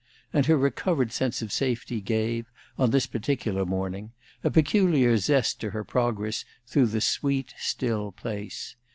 And 0.33 0.47
her 0.47 0.57
recovered 0.57 1.11
sense 1.11 1.43
of 1.43 1.51
safety 1.51 2.01
gave, 2.01 2.47
on 2.75 2.89
this 2.89 3.05
particular 3.05 3.67
morning, 3.67 4.13
a 4.43 4.49
peculiar 4.49 5.15
zest 5.17 5.59
to 5.61 5.69
her 5.69 5.83
progress 5.83 6.43
through 6.65 6.87
the 6.87 7.01
sweet, 7.01 7.53
still 7.59 8.11
place. 8.11 8.75